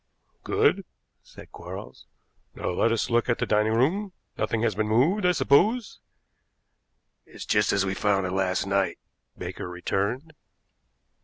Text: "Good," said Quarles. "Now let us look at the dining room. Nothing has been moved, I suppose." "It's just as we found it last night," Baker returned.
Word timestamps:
"Good," 0.43 0.83
said 1.21 1.51
Quarles. 1.51 2.07
"Now 2.55 2.71
let 2.71 2.91
us 2.91 3.11
look 3.11 3.29
at 3.29 3.37
the 3.37 3.45
dining 3.45 3.73
room. 3.73 4.13
Nothing 4.35 4.63
has 4.63 4.73
been 4.73 4.87
moved, 4.87 5.27
I 5.27 5.31
suppose." 5.31 5.99
"It's 7.27 7.45
just 7.45 7.71
as 7.71 7.85
we 7.85 7.93
found 7.93 8.25
it 8.25 8.31
last 8.31 8.65
night," 8.65 8.97
Baker 9.37 9.69
returned. 9.69 10.33